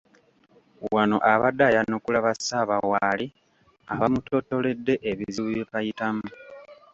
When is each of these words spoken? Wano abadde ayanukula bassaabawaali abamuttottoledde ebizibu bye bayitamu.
Wano 0.95 1.17
abadde 1.33 1.63
ayanukula 1.69 2.19
bassaabawaali 2.25 3.27
abamuttottoledde 3.91 4.93
ebizibu 5.11 5.47
bye 5.51 5.63
bayitamu. 5.71 6.25